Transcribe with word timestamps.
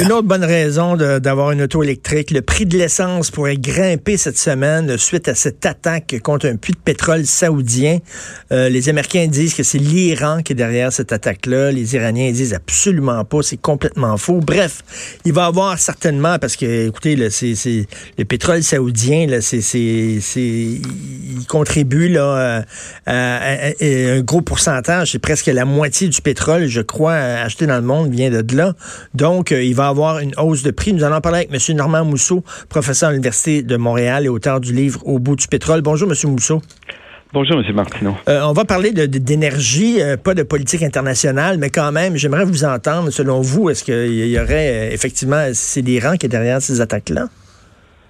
Une 0.00 0.12
autre 0.12 0.26
bonne 0.26 0.44
raison 0.44 0.96
d'avoir 0.96 1.50
une 1.50 1.60
auto 1.60 1.82
électrique, 1.82 2.30
le 2.30 2.40
prix 2.40 2.64
de 2.64 2.78
l'essence 2.78 3.30
pourrait 3.30 3.58
grimper 3.58 4.16
cette 4.16 4.38
semaine 4.38 4.96
suite 4.96 5.28
à 5.28 5.34
cette 5.34 5.66
attaque 5.66 6.16
contre 6.22 6.48
un 6.48 6.56
puits 6.56 6.72
de 6.72 6.78
pétrole 6.78 7.26
saoudien. 7.26 7.98
Euh, 8.50 8.70
les 8.70 8.88
Américains 8.88 9.26
disent 9.26 9.52
que 9.52 9.62
c'est 9.62 9.78
l'Iran 9.78 10.42
qui 10.42 10.52
est 10.52 10.56
derrière 10.56 10.90
cette 10.90 11.12
attaque-là. 11.12 11.70
Les 11.70 11.94
Iraniens 11.96 12.30
disent 12.32 12.54
absolument 12.54 13.24
pas, 13.26 13.42
c'est 13.42 13.58
complètement 13.58 14.16
faux. 14.16 14.40
Bref, 14.40 14.82
il 15.26 15.34
va 15.34 15.44
y 15.44 15.46
avoir 15.46 15.78
certainement, 15.78 16.38
parce 16.38 16.56
que, 16.56 16.88
écoutez, 16.88 17.14
le 17.16 18.24
pétrole 18.24 18.62
saoudien, 18.62 19.26
là, 19.26 19.42
c'est, 19.42 19.58
il 19.58 21.46
contribue 21.46 22.08
là, 22.08 22.64
à, 23.06 23.72
un 23.82 24.20
gros 24.20 24.40
pourcentage, 24.40 25.12
c'est 25.12 25.18
presque 25.18 25.46
la 25.46 25.66
moitié 25.66 26.08
du 26.08 26.22
pétrole, 26.22 26.66
je 26.68 26.80
crois, 26.80 27.14
acheté 27.14 27.66
dans 27.66 27.76
le 27.76 27.82
monde 27.82 28.10
vient 28.10 28.30
de 28.30 28.56
là. 28.56 28.74
Donc, 29.14 29.52
euh, 29.52 29.62
il 29.70 29.76
va 29.76 29.86
avoir 29.86 30.18
une 30.18 30.32
hausse 30.36 30.62
de 30.64 30.72
prix. 30.72 30.92
Nous 30.92 31.04
allons 31.04 31.20
parler 31.20 31.46
avec 31.48 31.50
M. 31.52 31.76
Normand 31.76 32.04
Mousseau, 32.04 32.42
professeur 32.68 33.10
à 33.10 33.12
l'Université 33.12 33.62
de 33.62 33.76
Montréal 33.76 34.24
et 34.24 34.28
auteur 34.28 34.60
du 34.60 34.72
livre 34.72 35.00
Au 35.06 35.18
bout 35.20 35.36
du 35.36 35.46
pétrole. 35.46 35.80
Bonjour, 35.80 36.10
M. 36.10 36.30
Mousseau. 36.30 36.60
Bonjour, 37.32 37.60
M. 37.60 37.74
Martineau. 37.74 38.16
Euh, 38.28 38.40
on 38.42 38.52
va 38.52 38.64
parler 38.64 38.90
d'énergie, 38.90 40.02
euh, 40.02 40.16
pas 40.16 40.34
de 40.34 40.42
politique 40.42 40.82
internationale, 40.82 41.58
mais 41.58 41.70
quand 41.70 41.92
même, 41.92 42.16
j'aimerais 42.16 42.44
vous 42.44 42.64
entendre. 42.64 43.10
Selon 43.10 43.40
vous, 43.40 43.70
est-ce 43.70 43.84
qu'il 43.84 44.26
y 44.26 44.40
aurait 44.40 44.92
effectivement, 44.92 45.46
c'est 45.52 45.82
l'Iran 45.82 46.16
qui 46.16 46.26
est 46.26 46.28
derrière 46.28 46.60
ces 46.60 46.80
attaques-là? 46.80 47.28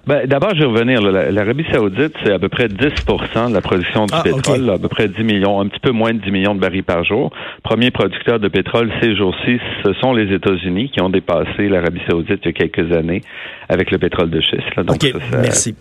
Ben, 0.07 0.25
D'abord, 0.25 0.55
je 0.55 0.61
vais 0.61 0.65
revenir. 0.65 1.01
L'Arabie 1.01 1.65
saoudite, 1.71 2.13
c'est 2.23 2.33
à 2.33 2.39
peu 2.39 2.49
près 2.49 2.67
10% 2.67 3.49
de 3.49 3.53
la 3.53 3.61
production 3.61 4.05
du 4.05 4.13
ah, 4.15 4.23
pétrole, 4.23 4.69
à 4.69 4.77
peu 4.77 4.87
près 4.87 5.07
10 5.07 5.23
millions, 5.23 5.59
un 5.59 5.67
petit 5.67 5.79
peu 5.79 5.91
moins 5.91 6.13
de 6.13 6.19
10 6.19 6.31
millions 6.31 6.55
de 6.55 6.59
barils 6.59 6.83
par 6.83 7.03
jour. 7.03 7.31
Premier 7.63 7.91
producteur 7.91 8.39
de 8.39 8.47
pétrole 8.47 8.91
ces 9.01 9.15
jours-ci, 9.15 9.59
ce 9.83 9.93
sont 9.93 10.13
les 10.13 10.33
États-Unis 10.33 10.89
qui 10.89 11.01
ont 11.01 11.09
dépassé 11.09 11.69
l'Arabie 11.69 12.01
saoudite 12.09 12.39
il 12.43 12.47
y 12.47 12.49
a 12.49 12.53
quelques 12.53 12.91
années 12.91 13.21
avec 13.69 13.91
le 13.91 13.99
pétrole 13.99 14.29
de 14.29 14.41
schiste. 14.41 14.79
Donc, 14.79 15.03
merci. 15.31 15.75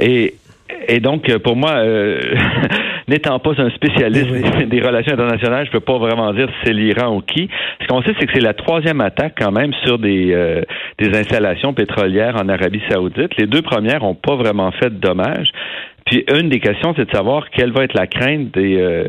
Et 0.00 0.34
et 0.88 1.00
donc, 1.00 1.30
pour 1.38 1.56
moi, 1.56 1.72
euh, 1.72 2.18
n'étant 3.08 3.38
pas 3.38 3.52
un 3.58 3.70
spécialiste 3.70 4.28
des 4.68 4.80
relations 4.80 5.12
internationales, 5.12 5.66
je 5.66 5.72
peux 5.72 5.80
pas 5.80 5.98
vraiment 5.98 6.32
dire 6.32 6.48
si 6.48 6.54
c'est 6.64 6.72
l'Iran 6.72 7.16
ou 7.16 7.20
qui. 7.20 7.48
Ce 7.80 7.86
qu'on 7.86 8.02
sait, 8.02 8.14
c'est 8.18 8.26
que 8.26 8.32
c'est 8.34 8.40
la 8.40 8.54
troisième 8.54 9.00
attaque 9.00 9.34
quand 9.38 9.52
même 9.52 9.72
sur 9.84 9.98
des, 9.98 10.32
euh, 10.32 10.62
des 10.98 11.16
installations 11.18 11.74
pétrolières 11.74 12.36
en 12.36 12.48
Arabie 12.48 12.82
saoudite. 12.90 13.36
Les 13.36 13.46
deux 13.46 13.62
premières 13.62 14.02
ont 14.02 14.14
pas 14.14 14.36
vraiment 14.36 14.70
fait 14.72 14.90
de 14.90 15.00
dommages. 15.00 15.50
Puis 16.06 16.24
une 16.34 16.48
des 16.48 16.60
questions, 16.60 16.94
c'est 16.96 17.06
de 17.06 17.14
savoir 17.14 17.48
quelle 17.50 17.72
va 17.72 17.84
être 17.84 17.94
la 17.94 18.06
crainte 18.06 18.52
des 18.52 19.04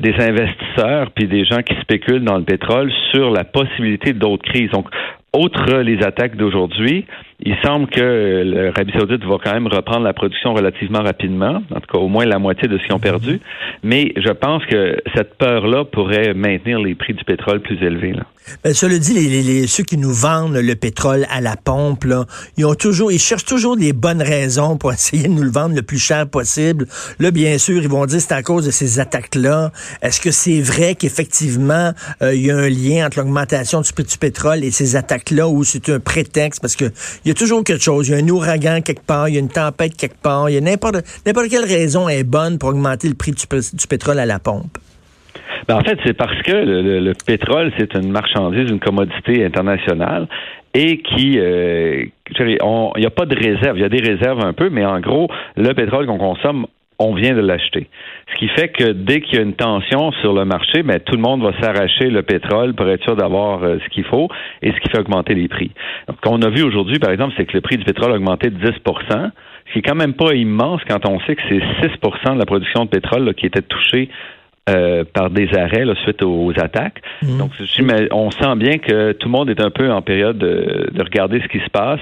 des 0.00 0.14
investisseurs 0.18 1.12
puis 1.12 1.28
des 1.28 1.44
gens 1.44 1.62
qui 1.62 1.76
spéculent 1.80 2.24
dans 2.24 2.36
le 2.36 2.42
pétrole 2.42 2.92
sur 3.12 3.30
la 3.30 3.44
possibilité 3.44 4.12
d'autres 4.12 4.42
crises. 4.42 4.70
Donc, 4.70 4.88
outre 5.36 5.80
les 5.82 6.02
attaques 6.02 6.36
d'aujourd'hui, 6.36 7.06
il 7.40 7.54
semble 7.62 7.88
que 7.88 8.42
l'Arabie 8.44 8.92
saoudite 8.92 9.24
va 9.24 9.36
quand 9.42 9.52
même 9.52 9.66
reprendre 9.66 10.04
la 10.04 10.14
production 10.14 10.54
relativement 10.54 11.02
rapidement, 11.02 11.62
en 11.70 11.80
tout 11.80 11.92
cas 11.92 11.98
au 11.98 12.08
moins 12.08 12.24
la 12.24 12.38
moitié 12.38 12.66
de 12.66 12.78
ce 12.78 12.84
qu'ils 12.84 12.94
ont 12.94 12.98
perdu. 12.98 13.40
Mais 13.82 14.12
je 14.16 14.30
pense 14.30 14.64
que 14.66 14.96
cette 15.14 15.34
peur-là 15.34 15.84
pourrait 15.84 16.32
maintenir 16.32 16.78
les 16.78 16.94
prix 16.94 17.12
du 17.12 17.24
pétrole 17.24 17.60
plus 17.60 17.76
élevés. 17.82 18.12
Là. 18.12 18.24
Ben, 18.62 18.72
cela 18.74 18.98
dit, 18.98 19.12
les, 19.12 19.66
ceux 19.66 19.82
qui 19.82 19.96
nous 19.96 20.12
vendent 20.12 20.56
le 20.56 20.74
pétrole 20.76 21.26
à 21.30 21.40
la 21.40 21.56
pompe, 21.56 22.06
ils 22.56 22.64
ont 22.64 22.74
toujours, 22.74 23.10
ils 23.10 23.18
cherchent 23.18 23.44
toujours 23.44 23.76
des 23.76 23.92
bonnes 23.92 24.22
raisons 24.22 24.76
pour 24.76 24.92
essayer 24.92 25.24
de 25.24 25.32
nous 25.32 25.42
le 25.42 25.50
vendre 25.50 25.74
le 25.74 25.82
plus 25.82 25.98
cher 25.98 26.28
possible. 26.28 26.86
Là, 27.18 27.30
bien 27.32 27.58
sûr, 27.58 27.82
ils 27.82 27.88
vont 27.88 28.06
dire 28.06 28.20
c'est 28.20 28.32
à 28.32 28.42
cause 28.42 28.64
de 28.64 28.70
ces 28.70 29.00
attaques-là. 29.00 29.72
Est-ce 30.00 30.20
que 30.20 30.30
c'est 30.30 30.60
vrai 30.60 30.94
qu'effectivement 30.94 31.92
euh, 32.22 32.34
il 32.34 32.46
y 32.46 32.50
a 32.50 32.56
un 32.56 32.68
lien 32.68 33.06
entre 33.06 33.18
l'augmentation 33.18 33.80
du 33.80 33.92
prix 33.92 34.04
du 34.04 34.16
pétrole 34.16 34.62
et 34.62 34.70
ces 34.70 34.96
attaques-là, 34.96 35.48
ou 35.48 35.64
c'est 35.64 35.88
un 35.88 35.98
prétexte 35.98 36.60
parce 36.60 36.76
que 36.76 36.86
il 37.26 37.30
y 37.30 37.32
a 37.32 37.34
toujours 37.34 37.64
quelque 37.64 37.82
chose. 37.82 38.08
Il 38.08 38.12
y 38.12 38.14
a 38.14 38.24
un 38.24 38.28
ouragan 38.28 38.82
quelque 38.82 39.04
part, 39.04 39.28
il 39.28 39.34
y 39.34 39.36
a 39.36 39.40
une 39.40 39.48
tempête 39.48 39.96
quelque 39.96 40.22
part, 40.22 40.48
il 40.48 40.54
y 40.54 40.58
a 40.58 40.60
n'importe 40.60 41.02
quelle 41.50 41.64
raison 41.64 42.08
est 42.08 42.22
bonne 42.22 42.56
pour 42.56 42.68
augmenter 42.68 43.08
le 43.08 43.14
prix 43.14 43.32
du, 43.32 43.46
pétrole 43.88 44.20
à 44.20 44.26
la 44.26 44.38
pompe. 44.38 44.78
Ben 45.66 45.74
en 45.74 45.80
fait, 45.80 45.98
c'est 46.04 46.12
parce 46.12 46.40
que 46.42 46.52
le, 46.52 47.12
pétrole, 47.26 47.72
c'est 47.76 47.94
une 47.94 48.12
marchandise, 48.12 48.70
une 48.70 48.78
commodité 48.78 49.44
internationale 49.44 50.28
et 50.72 50.98
qui, 50.98 51.40
euh, 51.40 52.04
il 52.38 52.58
n'y 52.96 53.06
a 53.06 53.10
pas 53.10 53.26
de 53.26 53.34
réserve. 53.34 53.76
Il 53.76 53.82
y 53.82 53.84
a 53.84 53.88
des 53.88 54.02
réserves 54.02 54.44
un 54.44 54.52
peu, 54.52 54.70
mais 54.70 54.84
en 54.84 55.00
gros, 55.00 55.28
le 55.56 55.72
pétrole 55.72 56.06
qu'on 56.06 56.18
consomme, 56.18 56.66
on 56.98 57.14
vient 57.14 57.34
de 57.34 57.40
l'acheter. 57.40 57.88
Ce 58.32 58.38
qui 58.38 58.48
fait 58.48 58.68
que 58.68 58.92
dès 58.92 59.20
qu'il 59.20 59.36
y 59.36 59.38
a 59.38 59.42
une 59.42 59.54
tension 59.54 60.12
sur 60.20 60.32
le 60.32 60.44
marché, 60.44 60.82
ben, 60.82 60.98
tout 60.98 61.14
le 61.14 61.22
monde 61.22 61.42
va 61.42 61.52
s'arracher 61.60 62.08
le 62.08 62.22
pétrole 62.22 62.74
pour 62.74 62.88
être 62.88 63.02
sûr 63.02 63.16
d'avoir 63.16 63.62
euh, 63.62 63.78
ce 63.84 63.88
qu'il 63.90 64.04
faut 64.04 64.28
et 64.62 64.72
ce 64.72 64.80
qui 64.80 64.88
fait 64.90 64.98
augmenter 64.98 65.34
les 65.34 65.48
prix. 65.48 65.70
Donc, 66.08 66.16
ce 66.22 66.28
qu'on 66.28 66.42
a 66.42 66.48
vu 66.48 66.62
aujourd'hui, 66.62 66.98
par 66.98 67.10
exemple, 67.10 67.34
c'est 67.36 67.44
que 67.44 67.54
le 67.54 67.60
prix 67.60 67.76
du 67.76 67.84
pétrole 67.84 68.12
a 68.12 68.16
augmenté 68.16 68.50
de 68.50 68.58
10% 68.58 69.30
ce 69.66 69.72
qui 69.72 69.78
est 69.80 69.82
quand 69.82 69.96
même 69.96 70.14
pas 70.14 70.34
immense 70.34 70.80
quand 70.88 71.08
on 71.08 71.18
sait 71.20 71.34
que 71.34 71.42
c'est 71.48 71.58
6% 71.58 72.34
de 72.34 72.38
la 72.38 72.46
production 72.46 72.84
de 72.84 72.88
pétrole 72.88 73.34
qui 73.34 73.46
était 73.46 73.62
touchée 73.62 74.08
euh, 74.68 75.04
par 75.04 75.30
des 75.30 75.48
arrêts 75.56 75.84
suite 76.02 76.24
aux, 76.24 76.50
attaques. 76.56 77.00
Mhm. 77.22 77.38
Donc, 77.38 77.50
on 78.10 78.30
sent 78.32 78.56
bien 78.56 78.78
que 78.78 79.12
tout 79.12 79.28
le 79.28 79.32
monde 79.32 79.48
est 79.48 79.60
un 79.60 79.70
peu 79.70 79.90
en 79.92 80.02
période 80.02 80.38
de, 80.38 80.90
de 80.92 81.02
regarder 81.04 81.40
ce 81.40 81.46
qui 81.48 81.60
se 81.60 81.70
passe. 81.70 82.00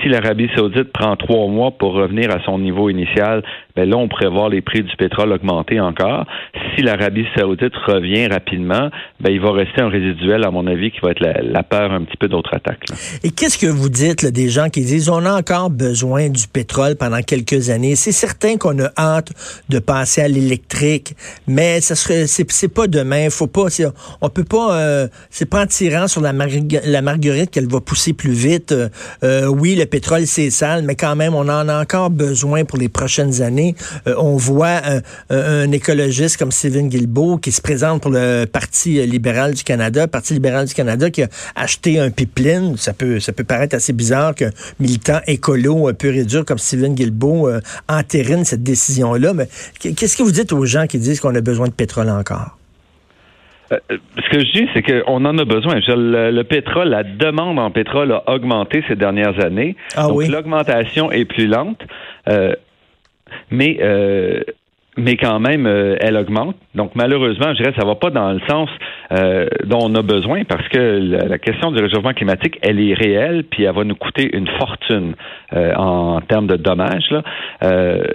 Si 0.00 0.08
l'Arabie 0.08 0.48
saoudite 0.56 0.92
prend 0.92 1.14
trois 1.16 1.46
mois 1.48 1.72
pour 1.72 1.92
revenir 1.92 2.30
à 2.30 2.42
son 2.44 2.58
niveau 2.58 2.88
initial, 2.88 3.42
ben 3.76 3.88
là, 3.88 3.96
on 3.96 4.08
voir 4.24 4.48
les 4.48 4.62
prix 4.62 4.82
du 4.82 4.96
pétrole 4.96 5.32
augmenter 5.32 5.80
encore. 5.80 6.26
Si 6.74 6.82
l'Arabie 6.82 7.26
saoudite 7.36 7.74
revient 7.86 8.26
rapidement, 8.26 8.90
ben, 9.20 9.30
il 9.30 9.40
va 9.40 9.52
rester 9.52 9.82
un 9.82 9.88
résiduel, 9.88 10.44
à 10.44 10.50
mon 10.50 10.66
avis, 10.66 10.90
qui 10.90 11.00
va 11.00 11.10
être 11.10 11.20
la, 11.20 11.62
peur 11.62 11.92
un 11.92 12.02
petit 12.04 12.16
peu 12.16 12.28
d'autres 12.28 12.54
attaques. 12.54 12.84
Et 13.22 13.30
qu'est-ce 13.30 13.58
que 13.58 13.66
vous 13.66 13.88
dites 13.88 14.22
là, 14.22 14.30
des 14.30 14.48
gens 14.48 14.68
qui 14.68 14.82
disent 14.82 15.08
on 15.08 15.24
a 15.24 15.32
encore 15.32 15.70
besoin 15.70 16.28
du 16.28 16.46
pétrole 16.46 16.96
pendant 16.96 17.20
quelques 17.22 17.70
années? 17.70 17.96
C'est 17.96 18.12
certain 18.12 18.56
qu'on 18.56 18.78
a 18.78 18.90
hâte 18.96 19.32
de 19.68 19.78
passer 19.78 20.22
à 20.22 20.28
l'électrique, 20.28 21.14
mais 21.46 21.80
ce 21.80 21.94
serait 21.94 22.26
c'est 22.26 22.72
pas 22.72 22.86
demain. 22.86 23.28
Faut 23.30 23.46
pas, 23.46 23.66
on 24.20 24.28
peut 24.28 24.44
pas. 24.44 24.78
Euh, 24.78 25.08
c'est 25.30 25.48
pas 25.48 25.62
en 25.62 25.66
tirant 25.66 26.08
sur 26.08 26.20
la, 26.20 26.32
la 26.32 27.02
marguerite 27.02 27.50
qu'elle 27.50 27.68
va 27.68 27.80
pousser 27.80 28.12
plus 28.12 28.32
vite. 28.32 28.72
Euh, 28.72 28.88
euh, 29.24 29.46
oui, 29.46 29.74
le 29.74 29.86
pétrole 29.86 30.26
c'est 30.26 30.50
sale, 30.50 30.84
mais 30.84 30.94
quand 30.94 31.16
même, 31.16 31.34
on 31.34 31.48
en 31.48 31.68
a 31.68 31.80
encore 31.80 32.10
besoin 32.10 32.64
pour 32.64 32.78
les 32.78 32.88
prochaines 32.88 33.42
années. 33.42 33.65
Euh, 34.06 34.14
on 34.18 34.36
voit 34.36 34.80
un, 35.30 35.70
écologiste 35.72 36.36
comme 36.36 36.52
Stephen 36.52 36.88
Guilbeault 36.88 37.38
qui 37.38 37.52
se 37.52 37.60
présente 37.60 38.02
pour 38.02 38.10
le 38.10 38.44
Parti 38.44 39.04
libéral 39.06 39.54
du 39.54 39.64
Canada, 39.64 40.06
Parti 40.06 40.34
libéral 40.34 40.66
du 40.66 40.74
Canada 40.74 41.10
qui 41.10 41.22
a 41.22 41.28
acheté 41.54 41.98
un 41.98 42.10
pipeline. 42.10 42.76
Ça 42.76 42.92
peut, 42.92 43.20
ça 43.20 43.32
peut 43.32 43.44
paraître 43.44 43.74
assez 43.74 43.92
bizarre 43.92 44.34
qu'un 44.34 44.50
militant 44.78 45.20
écolo 45.26 45.92
pur 45.94 46.14
et 46.14 46.24
dur 46.24 46.44
comme 46.44 46.58
Stephen 46.58 46.94
Guilbeault 46.94 47.48
euh, 47.48 47.60
entérine 47.88 48.44
cette 48.44 48.62
décision-là. 48.62 49.34
Mais 49.34 49.48
qu'est-ce 49.80 50.16
que 50.16 50.22
vous 50.22 50.32
dites 50.32 50.52
aux 50.52 50.64
gens 50.64 50.86
qui 50.86 50.98
disent 50.98 51.20
qu'on 51.20 51.34
a 51.34 51.40
besoin 51.40 51.68
de 51.68 51.72
pétrole 51.72 52.10
encore? 52.10 52.56
Euh, 53.72 53.78
ce 53.90 54.30
que 54.30 54.44
je 54.44 54.52
dis, 54.52 54.68
c'est 54.74 54.82
qu'on 54.82 55.24
en 55.24 55.38
a 55.38 55.44
besoin. 55.44 55.74
Le, 55.86 56.42
pétrole, 56.42 56.88
la 56.88 57.02
demande 57.02 57.58
en 57.58 57.70
pétrole 57.70 58.12
a 58.12 58.22
augmenté 58.32 58.84
ces 58.88 58.94
dernières 58.94 59.44
années. 59.44 59.76
Ah 59.96 60.06
donc, 60.06 60.28
l'augmentation 60.28 61.10
est 61.10 61.24
plus 61.24 61.46
lente 61.46 61.80
mais 63.50 63.78
euh, 63.80 64.40
mais 64.98 65.18
quand 65.18 65.40
même, 65.40 65.66
euh, 65.66 65.96
elle 66.00 66.16
augmente. 66.16 66.56
Donc, 66.74 66.92
malheureusement, 66.94 67.52
je 67.52 67.62
dirais, 67.62 67.74
ça 67.78 67.84
va 67.84 67.96
pas 67.96 68.08
dans 68.08 68.32
le 68.32 68.40
sens 68.48 68.70
euh, 69.12 69.46
dont 69.64 69.80
on 69.82 69.94
a 69.94 70.00
besoin 70.00 70.44
parce 70.44 70.66
que 70.68 70.78
la, 71.28 71.38
question 71.38 71.70
du 71.70 71.82
réchauffement 71.82 72.14
climatique, 72.14 72.58
elle 72.62 72.80
est 72.80 72.94
réelle, 72.94 73.44
puis 73.44 73.64
elle 73.64 73.74
va 73.74 73.84
nous 73.84 73.94
coûter 73.94 74.34
une 74.34 74.48
fortune 74.58 75.14
en 75.52 76.22
termes 76.22 76.46
de 76.46 76.56
dommages. 76.56 77.14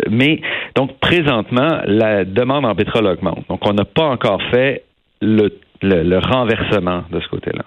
Mais 0.09 0.41
donc, 0.75 0.97
présentement, 0.99 1.81
la 1.85 2.25
demande 2.25 2.65
en 2.65 2.73
pétrole 2.73 3.05
augmente. 3.05 3.45
Donc, 3.47 3.59
on 3.67 3.73
n'a 3.73 3.85
pas 3.85 4.05
encore 4.05 4.41
fait 4.49 4.83
le, 5.21 5.49
le, 5.83 6.17
renversement 6.17 7.03
de 7.11 7.19
ce 7.19 7.27
côté-là. 7.27 7.63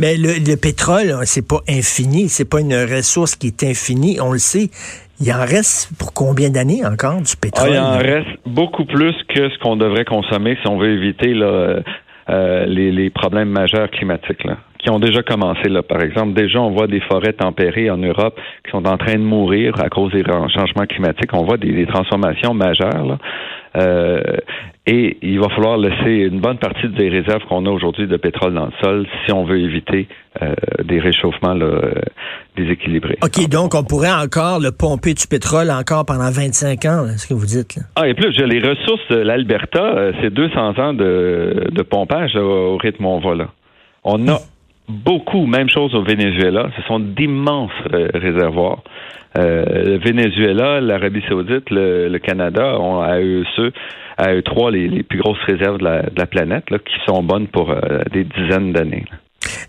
Mais 0.00 0.16
le, 0.16 0.44
le 0.44 0.56
pétrole, 0.56 1.14
c'est 1.24 1.46
pas 1.46 1.60
infini, 1.68 2.28
c'est 2.28 2.48
pas 2.48 2.60
une 2.60 2.74
ressource 2.74 3.36
qui 3.36 3.48
est 3.48 3.62
infinie, 3.62 4.18
on 4.20 4.32
le 4.32 4.38
sait. 4.38 4.70
Il 5.20 5.32
en 5.32 5.40
reste 5.40 5.90
pour 5.98 6.12
combien 6.14 6.50
d'années 6.50 6.86
encore 6.86 7.20
du 7.20 7.36
pétrole? 7.36 7.70
Ah, 7.70 7.74
il 7.74 7.78
en 7.78 7.98
reste 7.98 8.38
beaucoup 8.46 8.84
plus 8.84 9.14
que 9.28 9.50
ce 9.50 9.58
qu'on 9.58 9.76
devrait 9.76 10.04
consommer 10.04 10.56
si 10.62 10.68
on 10.68 10.78
veut 10.78 10.92
éviter 10.92 11.34
là, 11.34 11.82
euh, 12.30 12.66
les, 12.66 12.92
les, 12.92 13.10
problèmes 13.10 13.48
majeurs 13.48 13.90
climatiques 13.90 14.44
là, 14.44 14.58
qui 14.78 14.90
ont 14.90 15.00
déjà 15.00 15.22
commencé. 15.22 15.68
Là. 15.68 15.82
Par 15.82 16.02
exemple, 16.02 16.34
déjà, 16.34 16.60
on 16.60 16.70
voit 16.70 16.86
des 16.86 17.00
forêts 17.00 17.32
tempérées 17.32 17.90
en 17.90 17.96
Europe 17.96 18.38
qui 18.64 18.70
sont 18.70 18.86
en 18.86 18.96
train 18.96 19.14
de 19.14 19.24
mourir 19.24 19.74
à 19.80 19.88
cause 19.88 20.12
des 20.12 20.22
changements 20.24 20.86
climatiques. 20.86 21.32
On 21.32 21.44
voit 21.44 21.56
des, 21.56 21.72
des 21.72 21.86
transformations 21.86 22.54
majeures. 22.54 23.04
Là. 23.04 23.18
Euh, 23.76 24.22
et 24.90 25.18
il 25.20 25.38
va 25.38 25.50
falloir 25.50 25.76
laisser 25.76 26.10
une 26.10 26.40
bonne 26.40 26.56
partie 26.56 26.88
des 26.88 27.10
réserves 27.10 27.42
qu'on 27.46 27.66
a 27.66 27.70
aujourd'hui 27.70 28.06
de 28.06 28.16
pétrole 28.16 28.54
dans 28.54 28.66
le 28.66 28.72
sol 28.82 29.06
si 29.24 29.32
on 29.32 29.44
veut 29.44 29.60
éviter 29.60 30.08
euh, 30.40 30.54
des 30.82 30.98
réchauffements 30.98 31.52
là, 31.52 31.66
euh, 31.66 31.92
déséquilibrés. 32.56 33.18
OK, 33.22 33.48
donc 33.50 33.74
on 33.74 33.84
pourrait 33.84 34.12
encore 34.12 34.60
le 34.60 34.72
pomper 34.72 35.12
du 35.12 35.26
pétrole 35.26 35.70
encore 35.70 36.06
pendant 36.06 36.30
25 36.30 36.84
ans, 36.86 37.06
ce 37.18 37.26
que 37.26 37.34
vous 37.34 37.44
dites. 37.44 37.76
Là. 37.76 37.82
Ah, 37.96 38.08
et 38.08 38.14
plus, 38.14 38.34
les 38.38 38.60
ressources 38.60 39.06
de 39.10 39.16
l'Alberta, 39.16 40.12
c'est 40.22 40.32
200 40.32 40.78
ans 40.78 40.94
de, 40.94 41.66
de 41.70 41.82
pompage 41.82 42.34
au 42.36 42.78
rythme 42.78 43.04
où 43.04 43.08
on 43.08 43.20
va 43.20 43.34
là. 43.34 43.48
On 44.04 44.26
a 44.28 44.38
beaucoup, 44.88 45.46
même 45.46 45.68
chose 45.68 45.94
au 45.94 46.02
Venezuela. 46.02 46.70
Ce 46.76 46.82
sont 46.82 47.00
d'immenses 47.00 47.70
réservoirs. 48.14 48.82
le 49.36 49.98
Venezuela, 49.98 50.80
l'Arabie 50.80 51.22
Saoudite, 51.28 51.70
le, 51.70 52.16
Canada 52.18 52.78
ont 52.78 53.00
à 53.00 53.20
eux 53.20 53.44
ceux, 53.56 53.72
à 54.16 54.34
eux 54.34 54.42
trois 54.42 54.70
les, 54.70 54.88
les 54.88 55.02
plus 55.02 55.18
grosses 55.18 55.42
réserves 55.46 55.78
de 55.78 55.84
la, 55.84 56.02
de 56.02 56.18
la 56.18 56.26
planète, 56.26 56.70
là, 56.70 56.78
qui 56.78 56.94
sont 57.06 57.22
bonnes 57.22 57.48
pour 57.48 57.74
des 58.12 58.24
dizaines 58.24 58.72
d'années. 58.72 59.04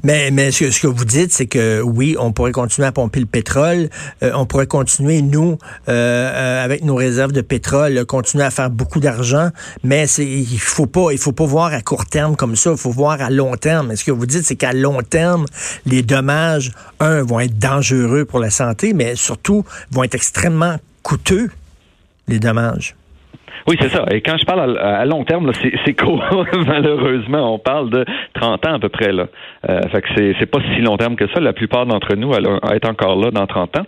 Mais, 0.03 0.31
mais 0.31 0.51
ce, 0.51 0.79
que 0.79 0.87
vous 0.87 1.05
dites, 1.05 1.31
c'est 1.31 1.45
que 1.45 1.81
oui, 1.81 2.15
on 2.19 2.31
pourrait 2.31 2.51
continuer 2.51 2.87
à 2.87 2.91
pomper 2.91 3.19
le 3.19 3.25
pétrole, 3.25 3.89
euh, 4.23 4.31
on 4.33 4.45
pourrait 4.45 4.67
continuer, 4.67 5.21
nous, 5.21 5.57
euh, 5.87 5.91
euh, 5.91 6.63
avec 6.63 6.83
nos 6.83 6.95
réserves 6.95 7.31
de 7.31 7.41
pétrole, 7.41 8.05
continuer 8.05 8.43
à 8.43 8.51
faire 8.51 8.69
beaucoup 8.69 8.99
d'argent, 8.99 9.49
mais 9.83 10.07
il 10.07 10.59
faut 10.59 10.85
pas, 10.85 11.11
il 11.11 11.17
faut 11.17 11.31
pas 11.31 11.45
voir 11.45 11.73
à 11.73 11.81
court 11.81 12.05
terme 12.05 12.35
comme 12.35 12.55
ça, 12.55 12.71
il 12.71 12.77
faut 12.77 12.91
voir 12.91 13.21
à 13.21 13.29
long 13.29 13.55
terme. 13.57 13.91
Et 13.91 13.95
ce 13.95 14.03
que 14.03 14.11
vous 14.11 14.25
dites, 14.25 14.43
c'est 14.43 14.55
qu'à 14.55 14.73
long 14.73 15.01
terme, 15.01 15.45
les 15.85 16.01
dommages, 16.01 16.71
un, 16.99 17.23
vont 17.23 17.39
être 17.39 17.57
dangereux 17.59 18.25
pour 18.25 18.39
la 18.39 18.49
santé, 18.49 18.93
mais 18.93 19.15
surtout 19.15 19.65
vont 19.91 20.03
être 20.03 20.15
extrêmement 20.15 20.77
coûteux, 21.03 21.49
les 22.27 22.39
dommages. 22.39 22.95
Oui, 23.67 23.75
c'est 23.79 23.89
ça. 23.89 24.05
Et 24.11 24.21
quand 24.21 24.37
je 24.37 24.45
parle 24.45 24.77
à, 24.77 25.05
long 25.05 25.23
terme, 25.23 25.51
c'est 25.85 25.93
court. 25.93 26.23
Malheureusement, 26.67 27.53
on 27.55 27.59
parle 27.59 27.89
de 27.89 28.05
30 28.33 28.67
ans 28.67 28.73
à 28.75 28.79
peu 28.79 28.89
près. 28.89 29.11
Là. 29.11 29.27
Euh, 29.69 29.81
fait 29.91 30.01
que 30.01 30.07
c'est 30.39 30.45
pas 30.45 30.59
si 30.73 30.81
long 30.81 30.97
terme 30.97 31.15
que 31.15 31.27
ça. 31.33 31.39
La 31.39 31.53
plupart 31.53 31.85
d'entre 31.85 32.15
nous 32.15 32.33
être 32.33 32.89
encore 32.89 33.15
là 33.15 33.31
dans 33.31 33.47
30 33.47 33.77
ans. 33.77 33.85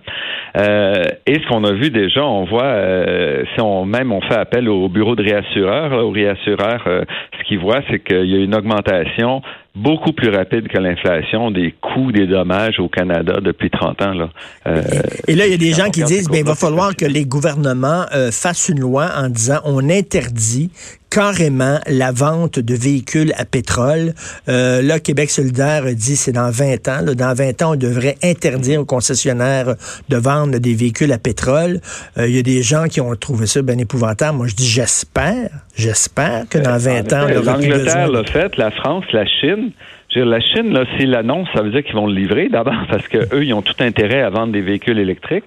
Euh, 0.58 1.04
et 1.25 1.36
ce 1.36 1.48
qu'on 1.48 1.63
a 1.63 1.72
vu 1.72 1.90
déjà, 1.90 2.25
on 2.25 2.46
voit, 2.46 2.63
euh, 2.63 3.44
si 3.54 3.62
on 3.62 3.86
même 3.86 4.12
on 4.12 4.22
fait 4.22 4.38
appel 4.38 4.68
au 4.69 4.90
bureau 4.90 5.16
de 5.16 5.24
réassureur, 5.24 5.92
au 6.06 6.12
réassureur, 6.12 6.84
euh, 6.88 7.04
ce 7.38 7.44
qu'ils 7.46 7.60
voient, 7.60 7.81
c'est 7.90 8.00
qu'il 8.00 8.25
y 8.25 8.36
a 8.36 8.44
une 8.44 8.56
augmentation 8.56 9.42
beaucoup 9.76 10.12
plus 10.12 10.30
rapide 10.30 10.68
que 10.68 10.78
l'inflation 10.78 11.50
des 11.52 11.74
coûts 11.82 12.12
des 12.12 12.28
dommages 12.28 12.80
au 12.80 12.90
Canada 12.90 13.40
depuis 13.42 13.70
30 13.70 14.02
ans. 14.02 14.14
Là. 14.14 14.30
Euh, 14.68 14.82
et, 15.28 15.36
là, 15.36 15.46
il 15.46 15.52
y 15.52 15.56
a 15.56 15.58
des 15.58 15.74
gens 15.74 15.90
qui 15.90 16.04
disent, 16.04 16.30
bien, 16.30 16.40
il 16.40 16.46
va 16.46 16.56
falloir 16.56 16.96
que 16.96 17.06
les 17.06 17.26
gouvernements 17.26 18.06
euh, 18.14 18.32
fassent 18.32 18.70
une 18.70 18.80
loi 18.82 19.10
en 19.16 19.30
disant 19.30 19.60
on 19.64 19.90
interdit 19.90 20.72
carrément 21.12 21.78
la 21.88 22.12
vente 22.12 22.58
de 22.58 22.74
véhicules 22.74 23.34
à 23.38 23.46
pétrole. 23.46 24.13
Euh, 24.48 24.81
là, 24.81 25.00
Québec 25.00 25.30
solidaire 25.30 25.84
dit 25.84 26.16
c'est 26.16 26.31
dans 26.31 26.50
20 26.50 26.88
ans. 26.88 27.13
dans 27.13 27.34
20 27.34 27.62
ans, 27.62 27.74
on 27.74 27.75
devrait 27.75 28.16
interdire 28.24 28.81
aux 28.81 28.86
concessionnaires 28.86 29.75
de 30.10 30.18
vendre 30.18 30.58
des 30.58 30.74
véhicules 30.74 31.12
à 31.12 31.18
pétrole. 31.18 31.81
Euh, 32.18 32.28
il 32.28 32.36
y 32.36 32.40
a 32.40 32.44
des 32.44 32.63
gens 32.63 32.86
qui 32.86 33.02
ont 33.02 33.13
trouvé 33.16 33.46
ça 33.46 33.62
bien 33.62 33.78
épouvantable. 33.78 34.38
Moi, 34.38 34.48
je 34.48 34.56
dis 34.56 34.68
j'espère, 34.68 35.50
j'espère 35.75 36.46
que 36.50 36.58
dans 36.58 36.78
20 36.78 37.13
ans, 37.13 37.28
on 37.30 37.42
L'Angleterre 37.44 38.10
l'a 38.10 38.24
fait, 38.24 38.56
la 38.58 38.72
France, 38.72 39.04
la 39.12 39.25
Chine. 39.25 39.72
la 40.16 40.40
Chine, 40.40 40.72
là, 40.72 40.86
s'ils 40.96 41.10
l'annoncent, 41.10 41.52
ça 41.54 41.62
veut 41.62 41.72
dire 41.72 41.84
qu'ils 41.84 41.96
vont 41.96 42.08
le 42.08 42.16
livrer 42.16 42.48
d'abord 42.48 42.74
parce 42.90 43.08
qu'eux, 43.10 43.44
ils 43.44 43.54
ont 43.54 43.62
tout 43.62 43.75
intérêt 43.81 44.22
à 44.22 44.30
vendre 44.30 44.54
des 44.54 44.62
véhicules 44.62 44.98
électriques 44.98 45.46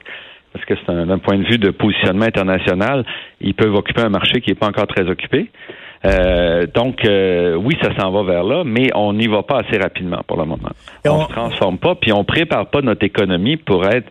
parce 0.54 0.64
que 0.66 0.74
c'est 0.76 1.06
d'un 1.06 1.18
point 1.18 1.36
de 1.36 1.44
vue 1.44 1.58
de 1.58 1.70
positionnement 1.70 2.26
international, 2.26 3.04
ils 3.40 3.54
peuvent 3.54 3.74
occuper 3.74 4.02
un 4.02 4.08
marché 4.08 4.40
qui 4.40 4.50
n'est 4.50 4.54
pas 4.54 4.68
encore 4.68 4.86
très 4.86 5.02
occupé. 5.10 5.50
Euh, 6.04 6.66
donc, 6.72 7.04
euh, 7.04 7.56
oui, 7.56 7.76
ça 7.82 7.90
s'en 7.98 8.12
va 8.12 8.22
vers 8.22 8.44
là, 8.44 8.62
mais 8.64 8.88
on 8.94 9.14
n'y 9.14 9.26
va 9.26 9.42
pas 9.42 9.60
assez 9.60 9.78
rapidement 9.78 10.20
pour 10.26 10.36
le 10.36 10.44
moment. 10.44 10.70
on 11.08 11.18
ne 11.18 11.24
se 11.24 11.28
transforme 11.28 11.78
pas, 11.78 11.96
puis 11.96 12.12
on 12.12 12.22
prépare 12.24 12.70
pas 12.70 12.82
notre 12.82 13.04
économie 13.04 13.56
pour 13.56 13.84
être 13.86 14.08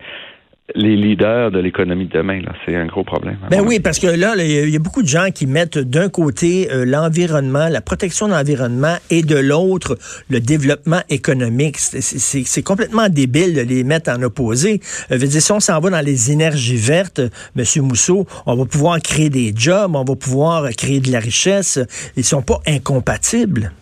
les 0.75 0.95
leaders 0.95 1.51
de 1.51 1.59
l'économie 1.59 2.07
de 2.07 2.13
demain. 2.13 2.41
C'est 2.65 2.75
un 2.75 2.85
gros 2.85 3.03
problème. 3.03 3.37
Ben 3.51 3.61
oui, 3.61 3.79
parce 3.79 3.99
que 3.99 4.07
là, 4.07 4.33
il 4.37 4.69
y 4.69 4.75
a 4.75 4.79
beaucoup 4.79 5.01
de 5.01 5.07
gens 5.07 5.29
qui 5.33 5.45
mettent 5.45 5.77
d'un 5.77 6.07
côté 6.07 6.71
euh, 6.71 6.85
l'environnement, 6.85 7.67
la 7.67 7.81
protection 7.81 8.27
de 8.27 8.33
l'environnement, 8.33 8.95
et 9.09 9.23
de 9.23 9.35
l'autre 9.35 9.97
le 10.29 10.39
développement 10.39 11.01
économique. 11.09 11.77
C'est 11.79 12.63
complètement 12.63 13.09
débile 13.09 13.55
de 13.55 13.61
les 13.61 13.83
mettre 13.83 14.09
en 14.09 14.21
opposé. 14.21 14.79
Euh, 15.11 15.17
dire, 15.17 15.41
si 15.41 15.51
on 15.51 15.59
s'en 15.59 15.79
va 15.79 15.89
dans 15.89 16.05
les 16.05 16.31
énergies 16.31 16.77
vertes, 16.77 17.21
M. 17.57 17.63
Mousseau, 17.83 18.25
on 18.45 18.55
va 18.55 18.65
pouvoir 18.65 18.99
créer 19.01 19.29
des 19.29 19.53
jobs, 19.55 19.95
on 19.95 20.05
va 20.05 20.15
pouvoir 20.15 20.69
créer 20.77 21.01
de 21.01 21.11
la 21.11 21.19
richesse. 21.19 21.79
Ils 22.15 22.23
sont 22.23 22.41
pas 22.41 22.59
incompatibles. 22.65 23.73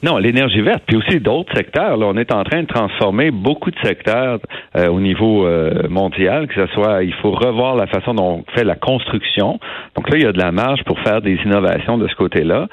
Non, 0.00 0.16
l'énergie 0.18 0.60
verte, 0.60 0.84
puis 0.86 0.96
aussi 0.96 1.18
d'autres 1.18 1.52
secteurs. 1.56 1.96
Là, 1.96 2.06
on 2.06 2.16
est 2.16 2.32
en 2.32 2.44
train 2.44 2.62
de 2.62 2.68
transformer 2.68 3.32
beaucoup 3.32 3.72
de 3.72 3.78
secteurs 3.82 4.38
euh, 4.76 4.88
au 4.88 5.00
niveau 5.00 5.44
euh, 5.44 5.88
mondial, 5.88 6.46
que 6.46 6.54
ce 6.54 6.72
soit, 6.72 7.02
il 7.02 7.12
faut 7.14 7.32
revoir 7.32 7.74
la 7.74 7.88
façon 7.88 8.14
dont 8.14 8.44
on 8.44 8.52
fait 8.52 8.62
la 8.62 8.76
construction. 8.76 9.58
Donc 9.96 10.08
là, 10.08 10.16
il 10.16 10.22
y 10.22 10.26
a 10.26 10.32
de 10.32 10.38
la 10.38 10.52
marge 10.52 10.84
pour 10.84 11.00
faire 11.00 11.20
des 11.20 11.34
innovations 11.44 11.98
de 11.98 12.06
ce 12.06 12.14
côté-là. 12.14 12.68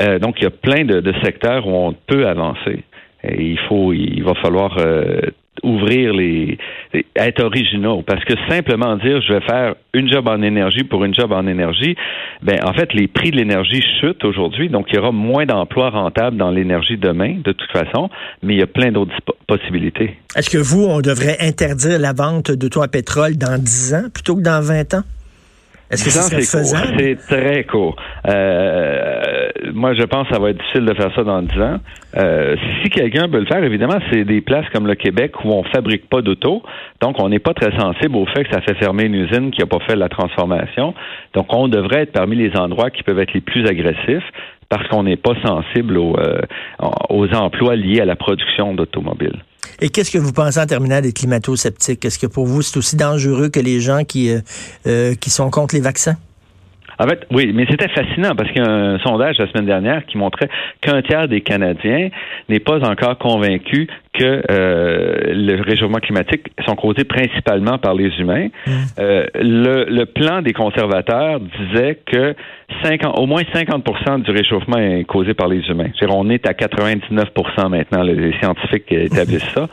Euh, 0.00 0.20
donc, 0.20 0.36
il 0.38 0.44
y 0.44 0.46
a 0.46 0.50
plein 0.50 0.84
de, 0.84 1.00
de, 1.00 1.12
secteurs 1.24 1.66
où 1.66 1.72
on 1.72 1.94
peut 1.94 2.28
avancer. 2.28 2.84
Et 3.24 3.42
il 3.42 3.58
faut, 3.68 3.92
il 3.92 4.22
va 4.22 4.34
falloir 4.34 4.76
ouvrir 5.62 6.12
les, 6.12 6.58
être 7.16 7.42
originaux. 7.42 8.02
Parce 8.02 8.24
que 8.24 8.34
simplement 8.48 8.96
dire 8.96 9.20
je 9.22 9.34
vais 9.34 9.40
faire 9.40 9.74
une 9.94 10.10
job 10.10 10.26
en 10.28 10.42
énergie 10.42 10.84
pour 10.84 11.04
une 11.04 11.14
job 11.14 11.32
en 11.32 11.46
énergie 11.46 11.96
ben 12.42 12.58
en 12.64 12.72
fait 12.72 12.92
les 12.94 13.08
prix 13.08 13.30
de 13.30 13.36
l'énergie 13.36 13.82
chutent 14.00 14.24
aujourd'hui. 14.24 14.68
Donc 14.68 14.86
il 14.90 14.96
y 14.96 14.98
aura 14.98 15.12
moins 15.12 15.46
d'emplois 15.46 15.90
rentables 15.90 16.36
dans 16.36 16.50
l'énergie 16.50 16.96
demain 16.96 17.36
de 17.44 17.52
toute 17.52 17.70
façon. 17.70 18.10
Mais 18.42 18.54
il 18.54 18.60
y 18.60 18.62
a 18.62 18.66
plein 18.66 18.92
d'autres 18.92 19.12
possibilités. 19.46 20.16
Est-ce 20.36 20.50
que 20.50 20.58
vous 20.58 20.84
on 20.84 21.00
devrait 21.00 21.36
interdire 21.40 21.98
la 21.98 22.12
vente 22.12 22.50
de 22.50 22.68
toits 22.68 22.84
à 22.84 22.88
pétrole 22.88 23.36
dans 23.36 23.58
10 23.58 23.94
ans 23.94 24.04
plutôt 24.12 24.36
que 24.36 24.42
dans 24.42 24.60
20 24.60 24.94
ans? 24.94 25.02
Est-ce 25.92 26.04
que 26.04 26.10
c'est 26.10 26.58
faisable? 26.58 26.94
C'est 26.98 27.16
très 27.16 27.64
court. 27.64 27.96
Euh, 28.26 29.50
moi, 29.74 29.92
je 29.94 30.02
pense 30.04 30.26
que 30.26 30.34
ça 30.34 30.40
va 30.40 30.50
être 30.50 30.58
difficile 30.58 30.86
de 30.86 30.94
faire 30.94 31.14
ça 31.14 31.22
dans 31.22 31.42
10 31.42 31.60
ans. 31.60 31.76
Euh, 32.16 32.56
si 32.82 32.88
quelqu'un 32.88 33.28
peut 33.28 33.40
le 33.40 33.46
faire, 33.46 33.62
évidemment, 33.62 33.98
c'est 34.10 34.24
des 34.24 34.40
places 34.40 34.64
comme 34.72 34.86
le 34.86 34.94
Québec 34.94 35.32
où 35.44 35.52
on 35.52 35.62
fabrique 35.64 36.08
pas 36.08 36.22
d'auto. 36.22 36.62
Donc, 37.00 37.16
on 37.20 37.28
n'est 37.28 37.38
pas 37.38 37.52
très 37.52 37.76
sensible 37.78 38.16
au 38.16 38.26
fait 38.26 38.44
que 38.44 38.52
ça 38.52 38.62
fait 38.62 38.74
fermer 38.74 39.04
une 39.04 39.14
usine 39.14 39.50
qui 39.50 39.60
n'a 39.60 39.66
pas 39.66 39.80
fait 39.86 39.96
la 39.96 40.08
transformation. 40.08 40.94
Donc, 41.34 41.52
on 41.54 41.68
devrait 41.68 42.02
être 42.02 42.12
parmi 42.12 42.36
les 42.36 42.56
endroits 42.56 42.90
qui 42.90 43.02
peuvent 43.02 43.20
être 43.20 43.34
les 43.34 43.42
plus 43.42 43.66
agressifs 43.66 44.24
parce 44.70 44.88
qu'on 44.88 45.02
n'est 45.02 45.16
pas 45.16 45.34
sensible 45.44 45.98
aux, 45.98 46.16
euh, 46.18 46.40
aux 47.10 47.28
emplois 47.34 47.76
liés 47.76 48.00
à 48.00 48.06
la 48.06 48.16
production 48.16 48.72
d'automobiles. 48.72 49.42
Et 49.80 49.88
qu'est-ce 49.88 50.10
que 50.10 50.18
vous 50.18 50.32
pensez 50.32 50.58
en 50.58 50.66
terminant 50.66 51.00
des 51.00 51.12
climato-sceptiques? 51.12 52.04
Est-ce 52.04 52.18
que 52.18 52.26
pour 52.26 52.46
vous, 52.46 52.62
c'est 52.62 52.76
aussi 52.76 52.96
dangereux 52.96 53.48
que 53.48 53.60
les 53.60 53.80
gens 53.80 54.04
qui, 54.04 54.30
euh, 54.30 54.40
euh, 54.86 55.14
qui 55.14 55.30
sont 55.30 55.50
contre 55.50 55.74
les 55.74 55.80
vaccins? 55.80 56.16
En 57.02 57.08
fait, 57.08 57.26
oui, 57.32 57.50
mais 57.52 57.66
c'était 57.68 57.88
fascinant 57.88 58.36
parce 58.36 58.48
qu'il 58.52 58.62
y 58.62 58.64
a 58.64 58.70
un 58.70 58.98
sondage 59.00 59.36
la 59.38 59.48
semaine 59.48 59.66
dernière 59.66 60.06
qui 60.06 60.18
montrait 60.18 60.48
qu'un 60.80 61.02
tiers 61.02 61.26
des 61.26 61.40
Canadiens 61.40 62.10
n'est 62.48 62.60
pas 62.60 62.78
encore 62.88 63.18
convaincu 63.18 63.88
que 64.12 64.42
euh, 64.50 65.18
le 65.34 65.60
réchauffement 65.62 65.98
climatique 65.98 66.46
sont 66.64 66.76
causés 66.76 67.02
principalement 67.02 67.78
par 67.78 67.94
les 67.94 68.08
humains. 68.20 68.48
Mmh. 68.66 68.70
Euh, 69.00 69.26
le, 69.34 69.84
le, 69.88 70.06
plan 70.06 70.42
des 70.42 70.52
conservateurs 70.52 71.40
disait 71.40 71.98
que 72.06 72.36
50, 72.84 73.18
au 73.18 73.26
moins 73.26 73.42
50% 73.42 74.22
du 74.22 74.30
réchauffement 74.30 74.78
est 74.78 75.02
causé 75.04 75.34
par 75.34 75.48
les 75.48 75.66
humains. 75.68 75.90
on 76.08 76.30
est 76.30 76.46
à 76.46 76.52
99% 76.52 77.68
maintenant, 77.68 78.02
les 78.02 78.32
scientifiques 78.38 78.92
établissent 78.92 79.50
ça. 79.54 79.66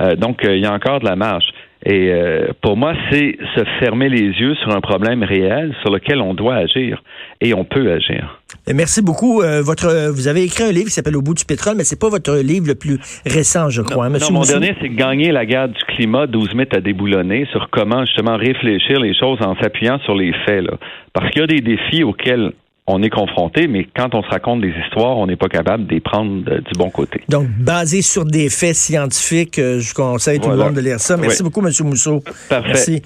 Euh, 0.00 0.16
donc, 0.16 0.40
il 0.42 0.58
y 0.58 0.66
a 0.66 0.72
encore 0.72 0.98
de 0.98 1.04
la 1.04 1.14
marge. 1.14 1.44
Et 1.84 2.10
euh, 2.12 2.48
pour 2.60 2.76
moi, 2.76 2.94
c'est 3.10 3.36
se 3.56 3.64
fermer 3.80 4.08
les 4.08 4.20
yeux 4.20 4.54
sur 4.56 4.70
un 4.70 4.80
problème 4.80 5.24
réel 5.24 5.74
sur 5.82 5.92
lequel 5.92 6.20
on 6.20 6.32
doit 6.32 6.54
agir 6.54 7.02
et 7.40 7.54
on 7.54 7.64
peut 7.64 7.90
agir. 7.90 8.40
Merci 8.72 9.02
beaucoup. 9.02 9.42
Euh, 9.42 9.62
votre, 9.62 10.10
vous 10.10 10.28
avez 10.28 10.44
écrit 10.44 10.62
un 10.62 10.70
livre 10.70 10.86
qui 10.86 10.92
s'appelle 10.92 11.16
Au 11.16 11.22
bout 11.22 11.34
du 11.34 11.44
pétrole, 11.44 11.74
mais 11.76 11.82
c'est 11.82 11.98
pas 11.98 12.08
votre 12.08 12.36
livre 12.36 12.68
le 12.68 12.76
plus 12.76 12.98
récent, 13.26 13.68
je 13.68 13.82
crois. 13.82 14.08
Non, 14.08 14.16
hein, 14.16 14.28
mon 14.30 14.42
dernier, 14.42 14.76
c'est 14.80 14.90
Gagner 14.90 15.32
la 15.32 15.44
guerre 15.44 15.68
du 15.68 15.82
climat, 15.88 16.28
12 16.28 16.54
mythes 16.54 16.76
à 16.76 16.80
déboulonner 16.80 17.46
sur 17.50 17.68
comment 17.70 18.04
justement 18.04 18.36
réfléchir 18.36 19.00
les 19.00 19.14
choses 19.14 19.38
en 19.40 19.56
s'appuyant 19.56 19.98
sur 20.00 20.14
les 20.14 20.32
faits. 20.46 20.62
Là. 20.62 20.76
Parce 21.12 21.30
qu'il 21.30 21.40
y 21.40 21.44
a 21.44 21.46
des 21.48 21.60
défis 21.60 22.04
auxquels 22.04 22.52
on 22.88 23.00
est 23.02 23.10
confronté, 23.10 23.68
mais 23.68 23.86
quand 23.96 24.14
on 24.14 24.22
se 24.22 24.28
raconte 24.28 24.60
des 24.60 24.72
histoires, 24.84 25.16
on 25.16 25.26
n'est 25.26 25.36
pas 25.36 25.48
capable 25.48 25.86
de 25.86 25.94
les 25.94 26.00
prendre 26.00 26.42
du 26.42 26.72
bon 26.76 26.90
côté. 26.90 27.22
Donc, 27.28 27.46
basé 27.48 28.02
sur 28.02 28.24
des 28.24 28.48
faits 28.50 28.74
scientifiques, 28.74 29.60
euh, 29.60 29.78
je 29.78 29.94
conseille 29.94 30.40
tout 30.40 30.50
le 30.50 30.56
monde 30.56 30.74
de 30.74 30.80
lire 30.80 30.98
ça. 30.98 31.16
Merci 31.16 31.44
beaucoup, 31.44 31.64
M. 31.64 31.72
Mousseau. 31.84 32.24
Parfait. 32.48 32.68
Merci. 32.68 33.02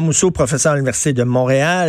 Mousseau, 0.00 0.30
professeur 0.30 0.72
à 0.72 0.74
l'Université 0.76 1.12
de 1.12 1.24
Montréal. 1.24 1.86